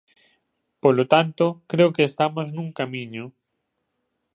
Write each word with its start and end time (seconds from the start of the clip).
Polo 0.83 1.03
tanto, 1.13 1.45
creo 1.71 1.93
que 1.95 2.03
estamos 2.09 2.47
nun 2.55 2.69
camiño. 2.79 3.23